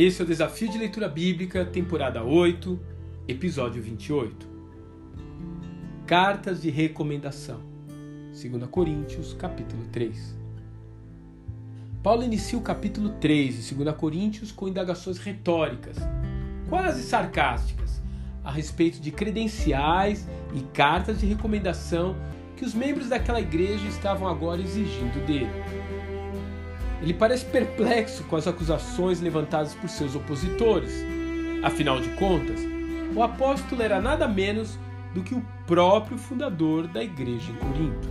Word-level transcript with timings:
Esse 0.00 0.22
é 0.22 0.24
o 0.24 0.28
Desafio 0.28 0.68
de 0.68 0.78
Leitura 0.78 1.08
Bíblica, 1.08 1.64
temporada 1.64 2.22
8, 2.22 2.78
episódio 3.26 3.82
28. 3.82 4.46
Cartas 6.06 6.62
de 6.62 6.70
recomendação. 6.70 7.58
2 8.30 8.70
Coríntios, 8.70 9.34
capítulo 9.34 9.82
3. 9.90 10.36
Paulo 12.00 12.22
inicia 12.22 12.56
o 12.56 12.62
capítulo 12.62 13.08
3 13.20 13.66
de 13.66 13.74
2 13.74 13.96
Coríntios 13.96 14.52
com 14.52 14.68
indagações 14.68 15.18
retóricas, 15.18 15.96
quase 16.68 17.02
sarcásticas, 17.02 18.00
a 18.44 18.52
respeito 18.52 19.00
de 19.00 19.10
credenciais 19.10 20.28
e 20.54 20.60
cartas 20.72 21.18
de 21.18 21.26
recomendação 21.26 22.14
que 22.56 22.64
os 22.64 22.72
membros 22.72 23.08
daquela 23.08 23.40
igreja 23.40 23.88
estavam 23.88 24.28
agora 24.28 24.60
exigindo 24.60 25.26
dele. 25.26 25.50
Ele 27.00 27.14
parece 27.14 27.44
perplexo 27.44 28.24
com 28.24 28.36
as 28.36 28.46
acusações 28.46 29.20
levantadas 29.20 29.74
por 29.74 29.88
seus 29.88 30.14
opositores. 30.14 31.04
Afinal 31.62 32.00
de 32.00 32.08
contas, 32.10 32.60
o 33.14 33.22
apóstolo 33.22 33.82
era 33.82 34.00
nada 34.00 34.26
menos 34.26 34.78
do 35.14 35.22
que 35.22 35.34
o 35.34 35.42
próprio 35.66 36.18
fundador 36.18 36.86
da 36.86 37.02
igreja 37.02 37.50
em 37.50 37.54
Corinto. 37.54 38.08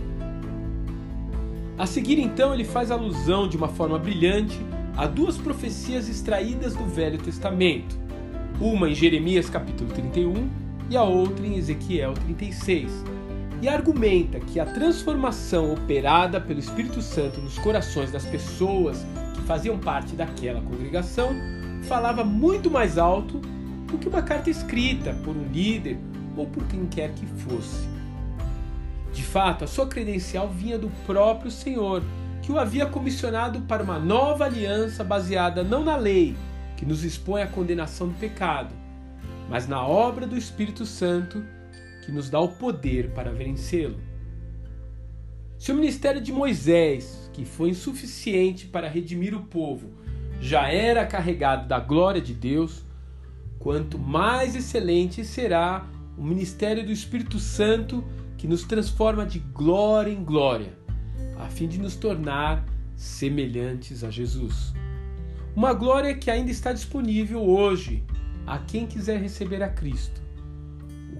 A 1.78 1.86
seguir, 1.86 2.18
então, 2.18 2.52
ele 2.52 2.64
faz 2.64 2.90
alusão 2.90 3.48
de 3.48 3.56
uma 3.56 3.68
forma 3.68 3.98
brilhante 3.98 4.58
a 4.96 5.06
duas 5.06 5.38
profecias 5.38 6.08
extraídas 6.08 6.74
do 6.74 6.84
Velho 6.84 7.18
Testamento, 7.18 7.96
uma 8.60 8.90
em 8.90 8.94
Jeremias 8.94 9.48
capítulo 9.48 9.90
31 9.90 10.48
e 10.90 10.96
a 10.96 11.04
outra 11.04 11.46
em 11.46 11.56
Ezequiel 11.56 12.14
36 12.14 13.04
e 13.60 13.68
argumenta 13.68 14.38
que 14.38 14.60
a 14.60 14.66
transformação 14.66 15.72
operada 15.72 16.40
pelo 16.40 16.60
Espírito 16.60 17.02
Santo 17.02 17.40
nos 17.40 17.58
corações 17.58 18.12
das 18.12 18.24
pessoas 18.24 19.04
que 19.34 19.42
faziam 19.42 19.78
parte 19.78 20.14
daquela 20.14 20.60
congregação 20.60 21.30
falava 21.82 22.22
muito 22.22 22.70
mais 22.70 22.98
alto 22.98 23.38
do 23.86 23.98
que 23.98 24.08
uma 24.08 24.22
carta 24.22 24.50
escrita 24.50 25.12
por 25.24 25.36
um 25.36 25.48
líder 25.48 25.98
ou 26.36 26.46
por 26.46 26.64
quem 26.64 26.86
quer 26.86 27.12
que 27.14 27.26
fosse. 27.26 27.88
De 29.12 29.24
fato, 29.24 29.64
a 29.64 29.66
sua 29.66 29.86
credencial 29.86 30.48
vinha 30.48 30.78
do 30.78 30.90
próprio 31.04 31.50
Senhor, 31.50 32.02
que 32.42 32.52
o 32.52 32.58
havia 32.58 32.86
comissionado 32.86 33.62
para 33.62 33.82
uma 33.82 33.98
nova 33.98 34.44
aliança 34.44 35.02
baseada 35.02 35.64
não 35.64 35.82
na 35.82 35.96
lei, 35.96 36.36
que 36.76 36.86
nos 36.86 37.02
expõe 37.02 37.42
à 37.42 37.46
condenação 37.46 38.08
do 38.08 38.14
pecado, 38.14 38.72
mas 39.48 39.66
na 39.66 39.84
obra 39.84 40.26
do 40.26 40.36
Espírito 40.36 40.86
Santo 40.86 41.42
que 42.08 42.12
nos 42.12 42.30
dá 42.30 42.40
o 42.40 42.48
poder 42.48 43.10
para 43.10 43.30
vencê-lo. 43.30 44.00
Se 45.58 45.70
o 45.70 45.74
ministério 45.74 46.22
de 46.22 46.32
Moisés, 46.32 47.30
que 47.34 47.44
foi 47.44 47.68
insuficiente 47.68 48.66
para 48.66 48.88
redimir 48.88 49.34
o 49.34 49.42
povo, 49.42 49.90
já 50.40 50.72
era 50.72 51.04
carregado 51.04 51.68
da 51.68 51.78
glória 51.78 52.22
de 52.22 52.32
Deus, 52.32 52.82
quanto 53.58 53.98
mais 53.98 54.56
excelente 54.56 55.22
será 55.22 55.86
o 56.16 56.24
ministério 56.24 56.82
do 56.82 56.90
Espírito 56.90 57.38
Santo 57.38 58.02
que 58.38 58.48
nos 58.48 58.62
transforma 58.62 59.26
de 59.26 59.40
glória 59.40 60.10
em 60.10 60.24
glória, 60.24 60.72
a 61.38 61.50
fim 61.50 61.68
de 61.68 61.78
nos 61.78 61.94
tornar 61.94 62.64
semelhantes 62.96 64.02
a 64.02 64.10
Jesus. 64.10 64.72
Uma 65.54 65.74
glória 65.74 66.14
que 66.14 66.30
ainda 66.30 66.50
está 66.50 66.72
disponível 66.72 67.42
hoje 67.46 68.02
a 68.46 68.56
quem 68.56 68.86
quiser 68.86 69.20
receber 69.20 69.62
a 69.62 69.68
Cristo 69.68 70.26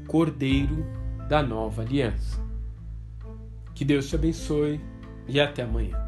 Cordeiro 0.09 0.87
da 1.29 1.43
Nova 1.43 1.83
Aliança. 1.83 2.41
Que 3.75 3.85
Deus 3.85 4.09
te 4.09 4.15
abençoe 4.17 4.81
e 5.29 5.39
até 5.39 5.63
amanhã. 5.63 6.08